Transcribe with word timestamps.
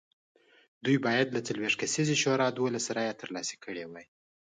دوی 0.83 0.97
باید 1.05 1.27
له 1.35 1.39
څلوېښت 1.47 1.77
کسیزې 1.81 2.15
شورا 2.23 2.47
دولس 2.51 2.85
رایې 2.95 3.13
ترلاسه 3.21 3.55
کړې 3.63 3.83
وای 3.87 4.05